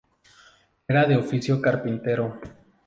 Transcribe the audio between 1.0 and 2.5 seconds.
de oficio carpintero.